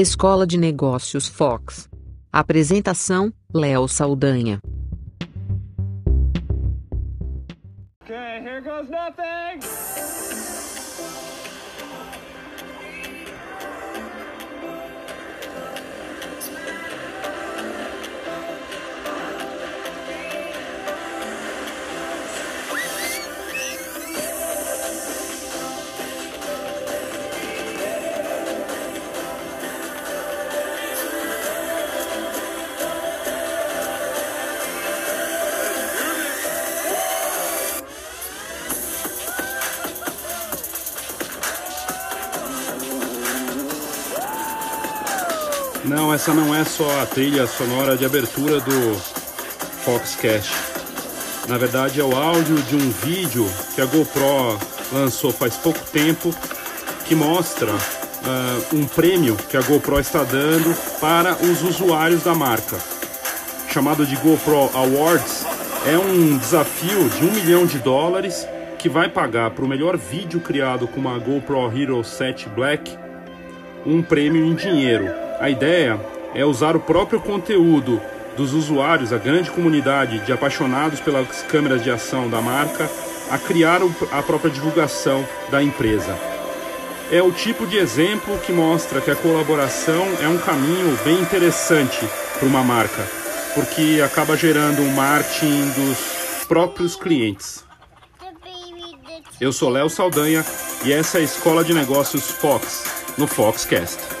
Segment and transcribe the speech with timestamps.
[0.00, 1.86] Escola de Negócios Fox.
[2.32, 4.58] Apresentação: Léo Saldanha.
[8.02, 9.39] Okay, here goes nothing.
[45.90, 48.94] Não, essa não é só a trilha sonora de abertura do
[49.84, 50.54] Foxcast.
[51.48, 54.56] Na verdade, é o áudio de um vídeo que a GoPro
[54.92, 56.32] lançou faz pouco tempo
[57.06, 62.78] que mostra uh, um prêmio que a GoPro está dando para os usuários da marca.
[63.68, 65.44] Chamado de GoPro Awards,
[65.84, 68.46] é um desafio de um milhão de dólares
[68.78, 72.96] que vai pagar para o melhor vídeo criado com uma GoPro Hero 7 Black
[73.84, 75.29] um prêmio em dinheiro.
[75.40, 75.98] A ideia
[76.34, 77.98] é usar o próprio conteúdo
[78.36, 82.90] dos usuários, a grande comunidade de apaixonados pelas câmeras de ação da marca,
[83.30, 83.80] a criar
[84.12, 86.14] a própria divulgação da empresa.
[87.10, 92.06] É o tipo de exemplo que mostra que a colaboração é um caminho bem interessante
[92.38, 93.02] para uma marca,
[93.54, 97.64] porque acaba gerando um marketing dos próprios clientes.
[99.40, 100.44] Eu sou Léo Saldanha
[100.84, 102.84] e essa é a Escola de Negócios Fox,
[103.16, 104.19] no Foxcast.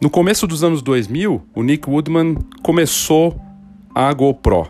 [0.00, 3.38] No começo dos anos 2000, o Nick Woodman começou
[3.94, 4.66] a GoPro.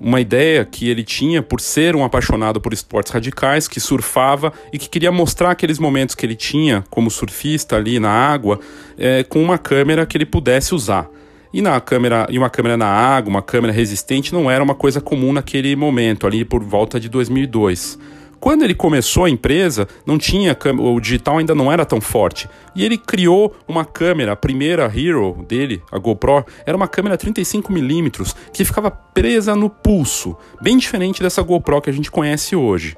[0.00, 4.78] Uma ideia que ele tinha por ser um apaixonado por esportes radicais, que surfava e
[4.78, 8.58] que queria mostrar aqueles momentos que ele tinha como surfista ali na água,
[8.96, 11.10] é, com uma câmera que ele pudesse usar.
[11.52, 14.98] E na câmera, e uma câmera na água, uma câmera resistente, não era uma coisa
[14.98, 17.98] comum naquele momento, ali por volta de 2002.
[18.40, 22.48] Quando ele começou a empresa, não tinha o digital ainda não era tão forte.
[22.74, 28.34] E ele criou uma câmera, a primeira Hero dele, a GoPro, era uma câmera 35mm
[28.50, 32.96] que ficava presa no pulso, bem diferente dessa GoPro que a gente conhece hoje.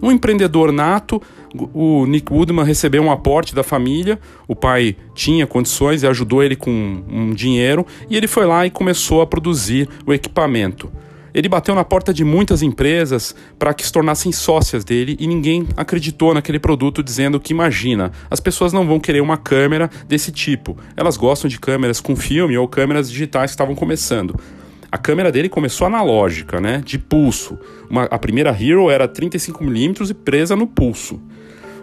[0.00, 1.20] Um empreendedor nato,
[1.72, 6.54] o Nick Woodman recebeu um aporte da família, o pai tinha condições e ajudou ele
[6.54, 10.92] com um dinheiro, e ele foi lá e começou a produzir o equipamento.
[11.34, 15.66] Ele bateu na porta de muitas empresas para que se tornassem sócias dele e ninguém
[15.76, 20.78] acreditou naquele produto, dizendo que imagina, as pessoas não vão querer uma câmera desse tipo.
[20.96, 24.38] Elas gostam de câmeras com filme ou câmeras digitais que estavam começando.
[24.92, 27.58] A câmera dele começou analógica, né, de pulso.
[27.90, 31.20] Uma, a primeira Hero era 35mm e presa no pulso.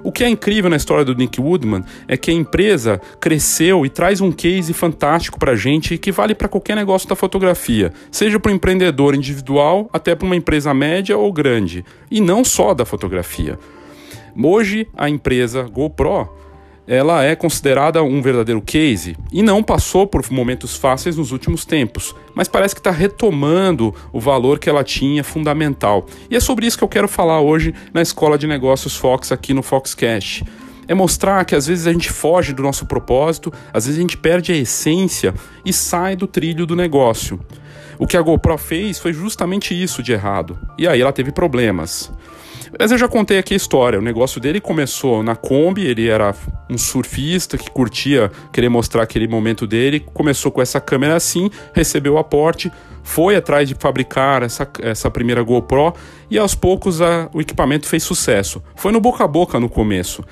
[0.03, 3.89] O que é incrível na história do Nick Woodman é que a empresa cresceu e
[3.89, 8.39] traz um case fantástico para a gente que vale para qualquer negócio da fotografia, seja
[8.39, 12.85] para um empreendedor individual até para uma empresa média ou grande, e não só da
[12.85, 13.59] fotografia.
[14.41, 16.29] Hoje, a empresa GoPro
[16.93, 22.13] ela é considerada um verdadeiro case e não passou por momentos fáceis nos últimos tempos,
[22.35, 26.05] mas parece que está retomando o valor que ela tinha fundamental.
[26.29, 29.53] E é sobre isso que eu quero falar hoje na Escola de Negócios Fox aqui
[29.53, 30.43] no Foxcast.
[30.85, 34.17] É mostrar que às vezes a gente foge do nosso propósito, às vezes a gente
[34.17, 37.39] perde a essência e sai do trilho do negócio.
[37.97, 40.59] O que a GoPro fez foi justamente isso de errado.
[40.77, 42.11] E aí ela teve problemas.
[42.79, 43.99] Mas eu já contei aqui a história.
[43.99, 46.33] O negócio dele começou na Kombi, ele era
[46.69, 49.99] um surfista que curtia querer mostrar aquele momento dele.
[49.99, 52.71] Começou com essa câmera assim, recebeu o aporte,
[53.03, 55.93] foi atrás de fabricar essa, essa primeira GoPro
[56.29, 58.63] e aos poucos a, o equipamento fez sucesso.
[58.75, 60.23] Foi no boca a boca no começo.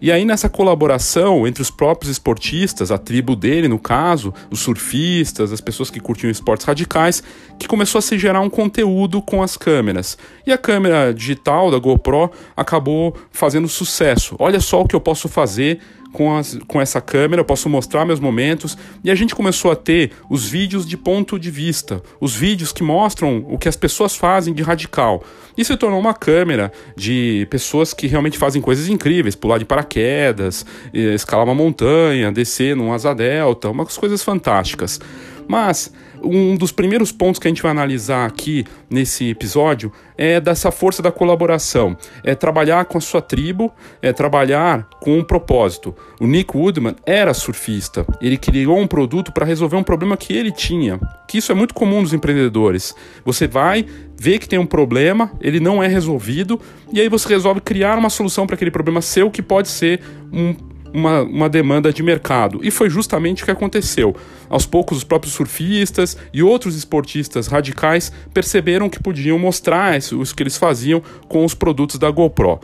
[0.00, 5.52] E aí, nessa colaboração entre os próprios esportistas, a tribo dele, no caso, os surfistas,
[5.52, 7.22] as pessoas que curtiam esportes radicais,
[7.58, 10.16] que começou a se gerar um conteúdo com as câmeras.
[10.46, 14.36] E a câmera digital da GoPro acabou fazendo sucesso.
[14.38, 15.80] Olha só o que eu posso fazer
[16.12, 18.76] com, as, com essa câmera, eu posso mostrar meus momentos.
[19.02, 22.82] E a gente começou a ter os vídeos de ponto de vista, os vídeos que
[22.82, 25.22] mostram o que as pessoas fazem de radical.
[25.60, 30.64] E se tornou uma câmera de pessoas que realmente fazem coisas incríveis, pular de paraquedas,
[30.90, 34.98] escalar uma montanha, descer num asa delta, umas coisas fantásticas.
[35.46, 35.92] Mas
[36.22, 41.02] Um dos primeiros pontos que a gente vai analisar aqui nesse episódio é dessa força
[41.02, 41.96] da colaboração.
[42.22, 43.72] É trabalhar com a sua tribo,
[44.02, 45.94] é trabalhar com um propósito.
[46.20, 48.04] O Nick Woodman era surfista.
[48.20, 51.00] Ele criou um produto para resolver um problema que ele tinha.
[51.26, 52.94] Que isso é muito comum nos empreendedores.
[53.24, 53.86] Você vai,
[54.22, 56.60] vê que tem um problema, ele não é resolvido,
[56.92, 59.98] e aí você resolve criar uma solução para aquele problema seu que pode ser
[60.30, 60.54] um
[60.92, 62.58] uma, uma demanda de mercado.
[62.64, 64.12] E foi justamente o que aconteceu.
[64.48, 70.34] Aos poucos, os próprios surfistas e outros esportistas radicais perceberam que podiam mostrar isso, isso
[70.34, 72.58] que eles faziam com os produtos da GoPro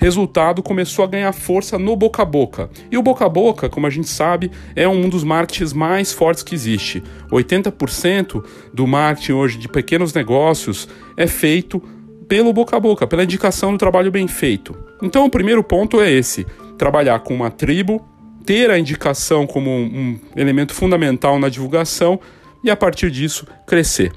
[0.00, 2.70] resultado começou a ganhar força no boca a boca.
[2.90, 6.42] E o boca a boca, como a gente sabe, é um dos marketings mais fortes
[6.42, 7.02] que existe.
[7.30, 8.42] 80%
[8.72, 11.80] do marketing hoje de pequenos negócios é feito
[12.26, 14.74] pelo boca a boca, pela indicação do trabalho bem feito.
[15.02, 16.46] Então, o primeiro ponto é esse:
[16.78, 18.02] trabalhar com uma tribo,
[18.46, 22.18] ter a indicação como um elemento fundamental na divulgação
[22.64, 24.12] e a partir disso crescer.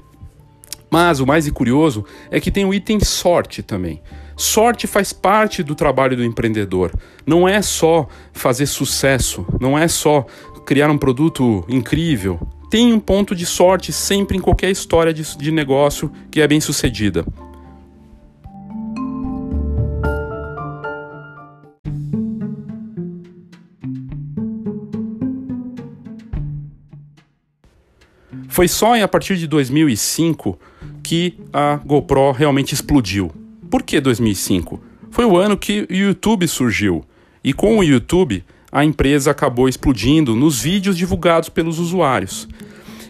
[0.90, 4.00] Mas o mais curioso é que tem o item sorte também.
[4.36, 6.92] Sorte faz parte do trabalho do empreendedor.
[7.26, 10.26] Não é só fazer sucesso, não é só
[10.66, 12.40] criar um produto incrível.
[12.70, 17.24] Tem um ponto de sorte sempre em qualquer história de, negócio que é bem sucedida.
[28.48, 30.58] Foi só a partir de 2005
[31.02, 33.43] que a GoPro realmente explodiu.
[33.74, 34.80] Por que 2005?
[35.10, 37.04] Foi o ano que o YouTube surgiu.
[37.42, 42.46] E com o YouTube, a empresa acabou explodindo nos vídeos divulgados pelos usuários.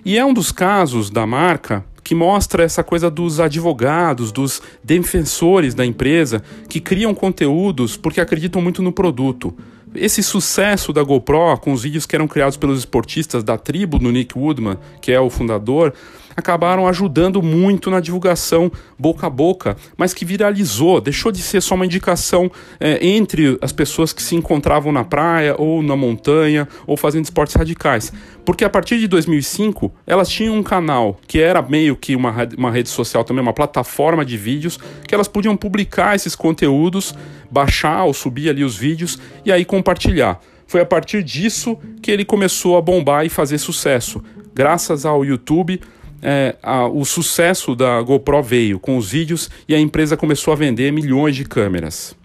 [0.07, 5.75] E é um dos casos da marca que mostra essa coisa dos advogados, dos defensores
[5.75, 9.55] da empresa que criam conteúdos porque acreditam muito no produto
[9.95, 14.11] esse sucesso da GoPro, com os vídeos que eram criados pelos esportistas da tribo do
[14.11, 15.95] Nick Woodman, que é o fundador,
[16.37, 21.75] acabaram ajudando muito na divulgação boca a boca, mas que viralizou, deixou de ser só
[21.75, 22.51] uma indicação
[22.81, 27.55] é, entre as pessoas que se encontravam na praia ou na montanha ou fazendo esportes
[27.55, 28.13] radicais.
[28.45, 32.71] Porque a partir de 2005 elas tinham um canal que era meio que uma, uma
[32.71, 37.15] rede social também, uma plataforma de vídeos, que elas podiam publicar esses conteúdos,
[37.51, 40.41] baixar ou subir ali os vídeos e aí compartilhar.
[40.67, 44.23] Foi a partir disso que ele começou a bombar e fazer sucesso.
[44.55, 45.81] Graças ao YouTube,
[46.25, 50.57] é, a, o sucesso da GoPro veio com os vídeos e a empresa começou a
[50.57, 52.17] vender milhões de câmeras.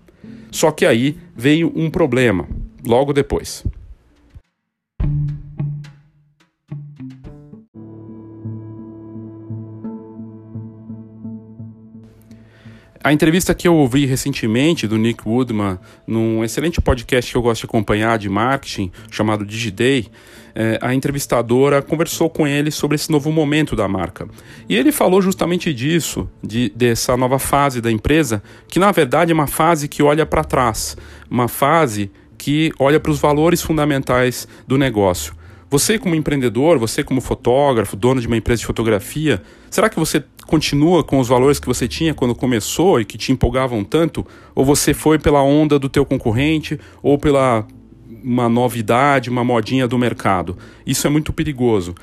[0.50, 2.48] Só que aí veio um problema,
[2.86, 3.63] logo depois.
[13.01, 17.62] A entrevista que eu ouvi recentemente do Nick Woodman, num excelente podcast que eu gosto
[17.62, 20.07] de acompanhar de marketing, chamado DigiDay,
[20.54, 24.28] é, a entrevistadora conversou com ele sobre esse novo momento da marca.
[24.68, 29.34] E ele falou justamente disso, de, dessa nova fase da empresa, que na verdade é
[29.34, 30.98] uma fase que olha para trás,
[31.31, 35.34] uma fase que olha para os valores fundamentais do negócio.
[35.69, 40.24] Você, como empreendedor, você, como fotógrafo, dono de uma empresa de fotografia, será que você
[40.50, 44.25] continua com os valores que você tinha quando começou e que te empolgavam tanto?
[44.56, 47.68] Ou você foi pela onda do teu concorrente ou pela
[48.24, 50.57] uma novidade, uma modinha do mercado.
[50.86, 51.94] Isso é muito perigoso.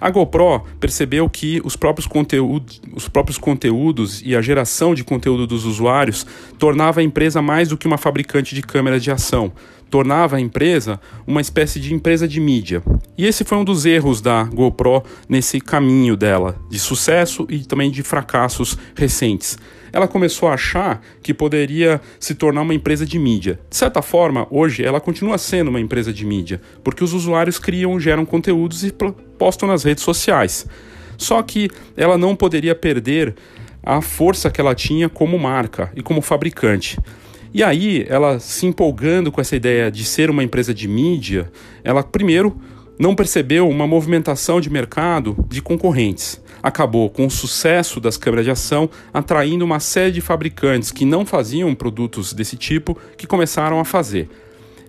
[0.00, 5.46] A GoPro percebeu que os próprios, conteúdos, os próprios conteúdos e a geração de conteúdo
[5.46, 6.24] dos usuários
[6.58, 9.52] tornava a empresa mais do que uma fabricante de câmeras de ação,
[9.90, 12.82] tornava a empresa uma espécie de empresa de mídia.
[13.16, 17.90] E esse foi um dos erros da GoPro nesse caminho dela, de sucesso e também
[17.90, 19.56] de fracassos recentes
[19.96, 23.58] ela começou a achar que poderia se tornar uma empresa de mídia.
[23.70, 27.98] De certa forma, hoje ela continua sendo uma empresa de mídia, porque os usuários criam,
[27.98, 28.92] geram conteúdos e
[29.38, 30.66] postam nas redes sociais.
[31.16, 33.34] Só que ela não poderia perder
[33.82, 36.98] a força que ela tinha como marca e como fabricante.
[37.52, 41.50] E aí, ela se empolgando com essa ideia de ser uma empresa de mídia,
[41.82, 42.56] ela primeiro
[42.98, 46.40] não percebeu uma movimentação de mercado de concorrentes.
[46.62, 51.24] Acabou com o sucesso das câmeras de ação, atraindo uma série de fabricantes que não
[51.24, 54.28] faziam produtos desse tipo que começaram a fazer.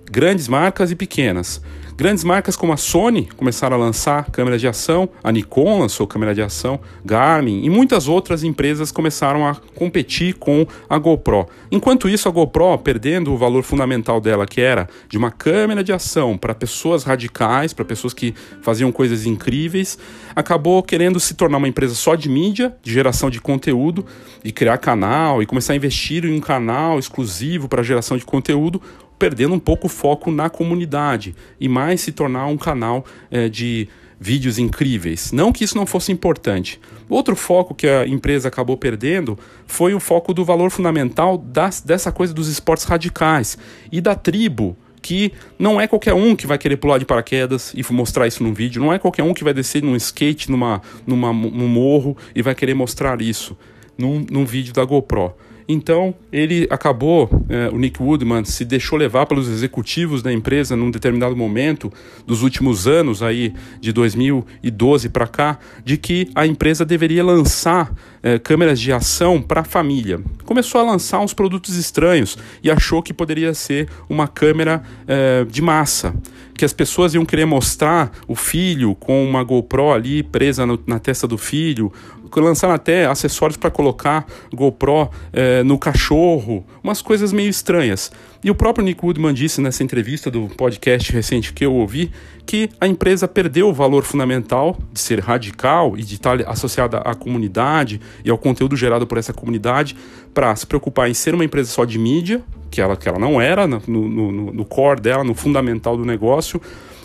[0.09, 1.61] Grandes marcas e pequenas.
[1.97, 6.35] Grandes marcas como a Sony começaram a lançar câmeras de ação, a Nikon lançou câmera
[6.35, 11.47] de ação, Garmin e muitas outras empresas começaram a competir com a GoPro.
[11.71, 15.91] Enquanto isso, a GoPro, perdendo o valor fundamental dela, que era de uma câmera de
[15.91, 19.97] ação para pessoas radicais, para pessoas que faziam coisas incríveis,
[20.35, 24.05] acabou querendo se tornar uma empresa só de mídia, de geração de conteúdo,
[24.43, 28.79] e criar canal e começar a investir em um canal exclusivo para geração de conteúdo,
[29.17, 33.87] perdendo um pouco o foco na comunidade e mais se tornar um canal é, de
[34.19, 35.31] vídeos incríveis.
[35.31, 36.79] Não que isso não fosse importante.
[37.09, 42.11] Outro foco que a empresa acabou perdendo foi o foco do valor fundamental das, dessa
[42.11, 43.57] coisa dos esportes radicais
[43.91, 47.93] e da tribo que não é qualquer um que vai querer pular de paraquedas e
[47.93, 51.31] mostrar isso num vídeo, não é qualquer um que vai descer num skate numa, numa,
[51.31, 53.57] num morro e vai querer mostrar isso
[53.97, 55.33] num, num vídeo da GoPro.
[55.69, 60.89] Então, ele acabou, é, o Nick Woodman se deixou levar pelos executivos da empresa num
[60.89, 61.91] determinado momento
[62.25, 67.93] dos últimos anos, aí de 2012 para cá, de que a empresa deveria lançar
[68.23, 70.21] é, câmeras de ação para a família.
[70.45, 75.61] Começou a lançar uns produtos estranhos e achou que poderia ser uma câmera é, de
[75.61, 76.13] massa
[76.57, 80.99] que as pessoas iam querer mostrar o filho com uma GoPro ali presa no, na
[80.99, 81.91] testa do filho,
[82.35, 88.11] lançaram até acessórios para colocar GoPro é, no cachorro, umas coisas meio estranhas.
[88.43, 92.11] E o próprio Nick Woodman disse nessa entrevista do podcast recente que eu ouvi
[92.45, 97.13] que a empresa perdeu o valor fundamental de ser radical e de estar associada à
[97.13, 99.97] comunidade e ao conteúdo gerado por essa comunidade
[100.37, 103.41] para se preocupar em ser uma empresa só de mídia, que ela, que ela não
[103.41, 106.61] era no, no, no core dela, no fundamental do negócio,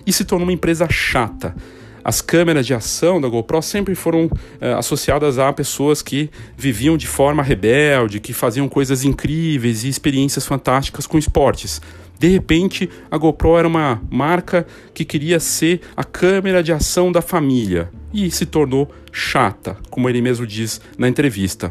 [0.07, 1.57] e se tornou uma empresa chata
[2.05, 4.29] as câmeras de ação da GoPro sempre foram
[4.61, 10.45] é, associadas a pessoas que viviam de forma rebelde, que faziam coisas incríveis e experiências
[10.45, 11.81] fantásticas com esportes.
[12.19, 17.23] De repente, a GoPro era uma marca que queria ser a câmera de ação da
[17.23, 21.71] família e se tornou chata, como ele mesmo diz na entrevista.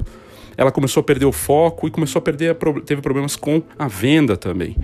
[0.61, 4.37] Ela começou a perder o foco e começou a perder, teve problemas com a venda
[4.37, 4.77] também.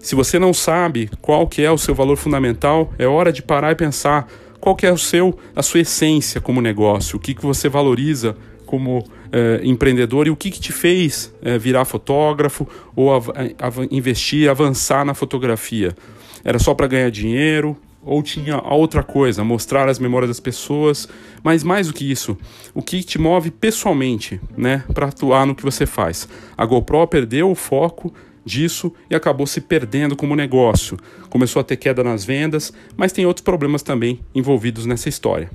[0.00, 3.70] Se você não sabe qual que é o seu valor fundamental, é hora de parar
[3.70, 4.26] e pensar
[4.58, 8.34] qual que é o seu, a sua essência como negócio, o que, que você valoriza
[8.64, 13.28] como eh, empreendedor e o que, que te fez eh, virar fotógrafo ou av
[13.60, 15.94] av investir, avançar na fotografia.
[16.42, 21.08] Era só para ganhar dinheiro ou tinha outra coisa, mostrar as memórias das pessoas,
[21.42, 22.36] mas mais do que isso,
[22.74, 26.28] o que te move pessoalmente, né, para atuar no que você faz.
[26.56, 28.12] A GoPro perdeu o foco
[28.44, 30.96] disso e acabou se perdendo como negócio.
[31.28, 35.50] Começou a ter queda nas vendas, mas tem outros problemas também envolvidos nessa história.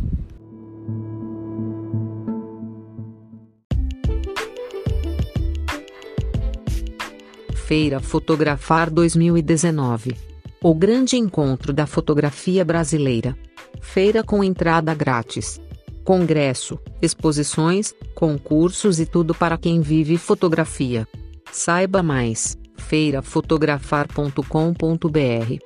[7.65, 10.34] Feira Fotografar 2019
[10.67, 13.37] O grande encontro da fotografia brasileira.
[13.79, 15.61] Feira com entrada grátis.
[16.03, 21.07] Congresso, exposições, concursos e tudo para quem vive fotografia.
[21.51, 25.59] Saiba mais feirafotografar.com.br.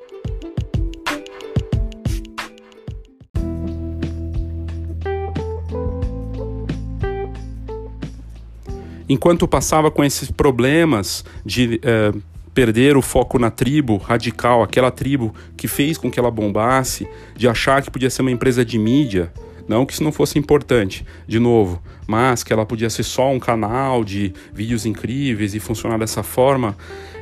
[9.08, 12.12] Enquanto passava com esses problemas de eh,
[12.60, 17.48] perder o foco na tribo radical, aquela tribo que fez com que ela bombasse, de
[17.48, 19.32] achar que podia ser uma empresa de mídia,
[19.66, 23.40] não que isso não fosse importante, de novo, mas que ela podia ser só um
[23.40, 26.76] canal de vídeos incríveis e funcionar dessa forma.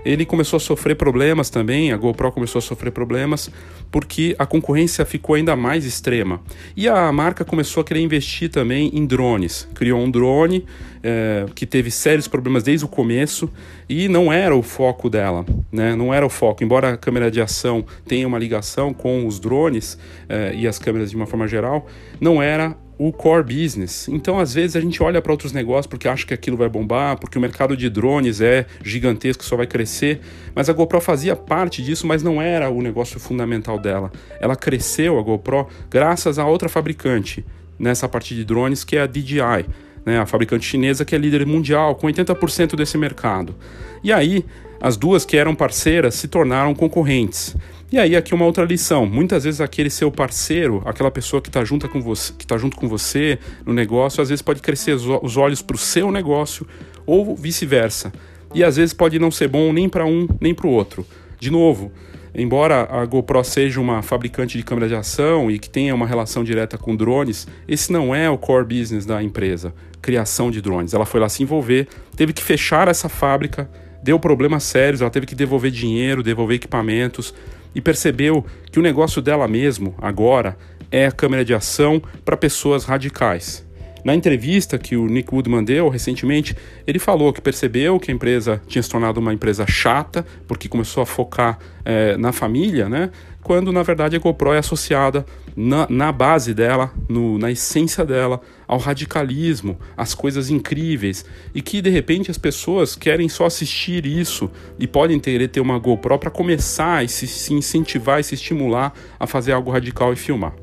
[0.04, 3.52] Ele começou a sofrer problemas também, a GoPro começou a sofrer problemas
[3.92, 6.42] porque a concorrência ficou ainda mais extrema.
[6.76, 9.68] E a marca começou a querer investir também em drones.
[9.76, 10.66] Criou um drone
[11.04, 13.50] é, que teve sérios problemas desde o começo
[13.90, 15.96] e não era o foco dela, né?
[15.96, 16.64] Não era o foco.
[16.64, 21.10] Embora a câmera de ação tenha uma ligação com os drones é, e as câmeras
[21.10, 21.88] de uma forma geral,
[22.20, 24.08] não era o core business.
[24.08, 27.18] Então, às vezes, a gente olha para outros negócios porque acha que aquilo vai bombar,
[27.20, 30.20] porque o mercado de drones é gigantesco, só vai crescer.
[30.56, 34.12] Mas a GoPro fazia parte disso, mas não era o negócio fundamental dela.
[34.40, 37.46] Ela cresceu, a GoPro, graças a outra fabricante
[37.78, 39.66] nessa parte de drones, que é a DJI
[40.08, 43.54] né, a fabricante chinesa que é líder mundial, com 80% desse mercado.
[44.02, 44.46] E aí,
[44.80, 47.54] as duas que eram parceiras se tornaram concorrentes.
[47.92, 51.64] E aí aqui uma outra lição, muitas vezes aquele seu parceiro, aquela pessoa que está
[51.66, 55.36] junto com você, que tá junto com você no negócio, às vezes pode crescer os
[55.36, 56.66] olhos para o seu negócio
[57.06, 58.14] ou vice-versa.
[58.54, 61.06] E às vezes pode não ser bom nem para um nem para o outro.
[61.38, 61.92] De novo,
[62.34, 66.44] Embora a GoPro seja uma fabricante de câmeras de ação e que tenha uma relação
[66.44, 70.94] direta com drones, esse não é o core business da empresa, criação de drones.
[70.94, 73.70] Ela foi lá se envolver, teve que fechar essa fábrica,
[74.04, 77.34] deu problemas sérios, ela teve que devolver dinheiro, devolver equipamentos
[77.76, 80.58] e percebeu que o negócio dela mesmo, agora,
[80.92, 83.67] é a câmera de ação para pessoas radicais.
[84.04, 88.62] Na entrevista que o Nick Woodman deu recentemente, ele falou que percebeu que a empresa
[88.68, 93.10] tinha se tornado uma empresa chata, porque começou a focar é, na família, né?
[93.42, 95.26] Quando na verdade a GoPro é associada
[95.56, 101.26] na, na base dela, no, na essência dela, ao radicalismo, às coisas incríveis,
[101.56, 105.80] e que de repente as pessoas querem só assistir isso e podem querer ter uma
[105.80, 110.18] GoPro para começar e se, se incentivar e se estimular a fazer algo radical e
[110.18, 110.54] filmar.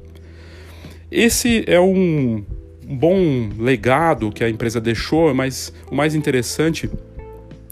[1.10, 2.44] Esse é um
[2.86, 6.90] bom legado que a empresa deixou, mas o mais interessante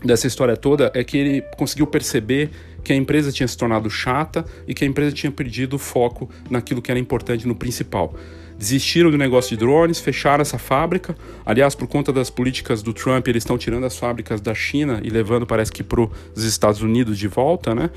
[0.05, 2.51] dessa história toda é que ele conseguiu perceber
[2.83, 6.29] que a empresa tinha se tornado chata e que a empresa tinha perdido o foco
[6.51, 8.15] naquilo que era importante no principal.
[8.63, 11.17] Desistiram do negócio de drones, fecharam essa fábrica.
[11.45, 15.11] Aliás, por conta das políticas do Trump, eles estão tirando as fábricas da China e
[15.11, 17.91] levando, parece que, para os Estados Unidos de volta, né?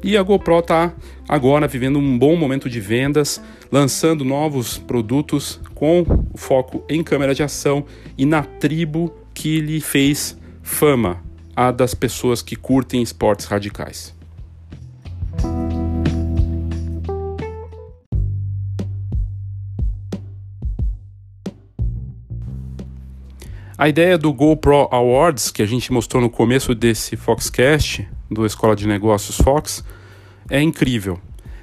[0.00, 0.94] E a GoPro está
[1.28, 6.04] agora vivendo um bom momento de vendas, lançando novos produtos com
[6.36, 7.84] foco em câmera de ação
[8.16, 11.20] e na tribo que lhe fez fama,
[11.56, 14.14] a das pessoas que curtem esportes radicais.
[23.82, 28.76] A ideia do GoPro Awards, que a gente mostrou no começo desse Foxcast, do Escola
[28.76, 29.82] de Negócios Fox,
[30.48, 31.18] é incrível.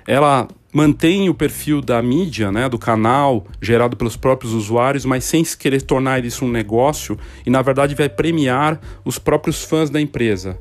[0.06, 5.46] Ela mantém o perfil da mídia, né, do canal, gerado pelos próprios usuários, mas sem
[5.46, 10.60] querer tornar isso um negócio e, na verdade, vai premiar os próprios fãs da empresa.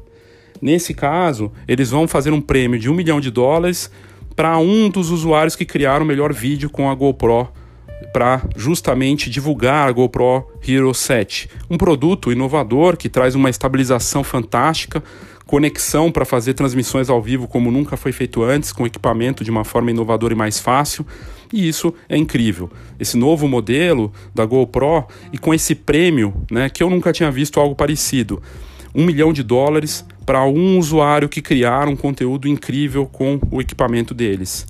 [0.62, 3.90] Nesse caso, eles vão fazer um prêmio de um milhão de dólares
[4.36, 7.48] para um dos usuários que criaram o melhor vídeo com a GoPro
[8.12, 15.02] para justamente divulgar a GoPro Hero 7, um produto inovador que traz uma estabilização fantástica,
[15.47, 19.64] conexão para fazer transmissões ao vivo como nunca foi feito antes, com equipamento de uma
[19.64, 21.07] forma inovadora e mais fácil.
[21.50, 22.71] E isso é incrível.
[23.00, 27.59] Esse novo modelo da GoPro e com esse prêmio, né, que eu nunca tinha visto
[27.59, 28.43] algo parecido.
[28.95, 34.12] Um milhão de dólares para um usuário que criar um conteúdo incrível com o equipamento
[34.12, 34.67] deles.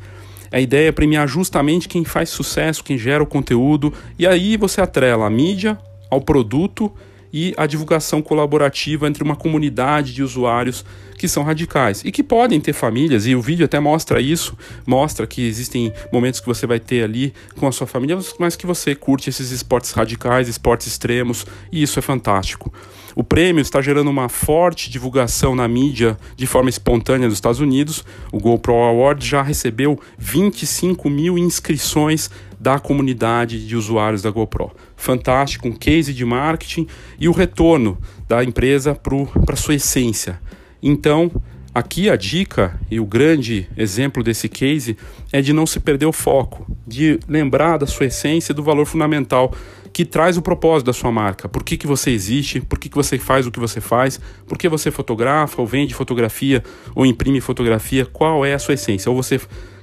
[0.51, 4.81] A ideia é premiar justamente quem faz sucesso, quem gera o conteúdo, e aí você
[4.81, 5.79] atrela a mídia
[6.11, 6.93] ao produto
[7.33, 10.85] e a divulgação colaborativa entre uma comunidade de usuários
[11.19, 15.27] que são radicais e que podem ter famílias, e o vídeo até mostra isso, mostra
[15.27, 18.95] que existem momentos que você vai ter ali com a sua família, mas que você
[18.95, 22.73] curte esses esportes radicais, esportes extremos, e isso é fantástico.
[23.19, 28.05] O prêmio está gerando uma forte divulgação na mídia de forma espontânea nos Estados Unidos.
[28.31, 34.71] O GoPro Award já recebeu 25 mil inscrições da comunidade de usuários da GoPro.
[34.95, 36.87] Fantástico, um case de marketing
[37.19, 40.41] e o retorno da empresa para sua essência.
[40.81, 41.29] Então,
[41.75, 44.97] aqui a dica e o grande exemplo desse case
[45.33, 48.87] é de não se perder o foco, de lembrar da sua essência e do valor
[48.87, 49.53] fundamental
[49.99, 51.49] que traz o propósito da sua marca.
[51.49, 54.57] Por que, que você existe, por que, que você faz o que você faz, por
[54.57, 56.63] que você fotografa ou vende fotografia
[56.95, 59.11] ou imprime fotografia, qual é a sua essência.
[59.11, 59.41] Ou você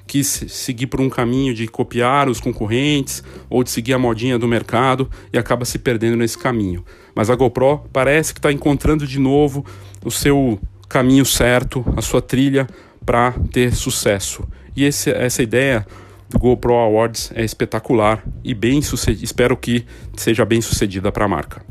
[0.07, 4.47] quis seguir por um caminho de copiar os concorrentes ou de seguir a modinha do
[4.47, 6.85] mercado e acaba se perdendo nesse caminho.
[7.13, 9.65] Mas a GoPro parece que está encontrando de novo
[10.01, 12.67] o seu caminho certo, a sua trilha
[13.05, 14.47] para ter sucesso.
[14.77, 15.85] E esse, essa ideia
[16.29, 18.79] do GoPro Awards é espetacular e bem.
[18.79, 19.85] Espero que
[20.15, 21.61] seja bem sucedida para a marca.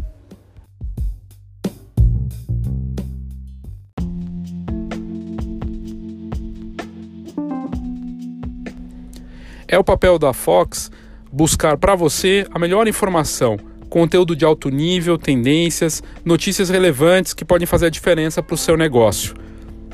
[9.66, 10.90] É o papel da Fox
[11.32, 13.56] buscar para você a melhor informação,
[13.88, 18.76] conteúdo de alto nível, tendências, notícias relevantes que podem fazer a diferença para o seu
[18.76, 19.34] negócio.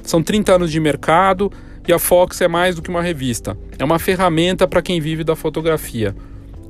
[0.03, 1.51] São 30 anos de mercado
[1.92, 5.35] a Fox é mais do que uma revista, é uma ferramenta para quem vive da
[5.37, 6.14] fotografia.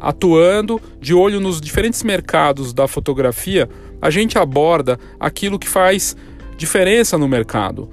[0.00, 3.68] Atuando de olho nos diferentes mercados da fotografia,
[4.00, 6.16] a gente aborda aquilo que faz
[6.56, 7.88] diferença no mercado,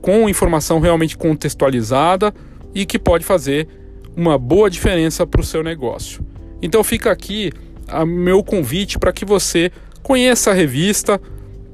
[0.00, 2.32] com informação realmente contextualizada
[2.74, 3.68] e que pode fazer
[4.16, 6.24] uma boa diferença para o seu negócio.
[6.60, 7.52] Então fica aqui
[7.92, 9.70] o meu convite para que você
[10.02, 11.20] conheça a revista,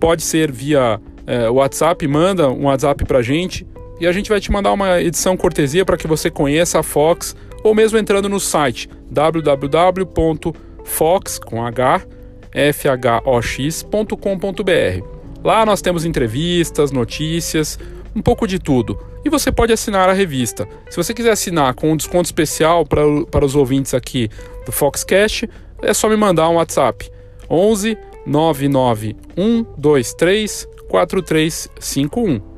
[0.01, 3.67] pode ser via é, WhatsApp, manda um WhatsApp para a gente
[4.01, 7.37] e a gente vai te mandar uma edição cortesia para que você conheça a Fox
[7.63, 10.59] ou mesmo entrando no site www.fox
[11.39, 12.07] com h
[12.75, 13.89] fhox.com.br.
[15.45, 17.79] Lá nós temos entrevistas, notícias,
[18.15, 18.99] um pouco de tudo.
[19.25, 20.69] E você pode assinar a revista.
[20.89, 24.29] Se você quiser assinar com um desconto especial para, para os ouvintes aqui
[24.65, 25.49] do Foxcast,
[25.83, 27.11] é só me mandar um WhatsApp.
[27.51, 32.58] 11 99 123 4351.